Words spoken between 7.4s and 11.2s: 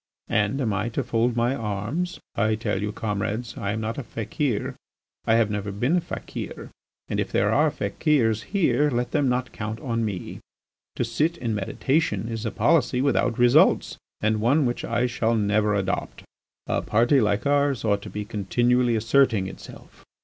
are fakirs here let them not count on me. To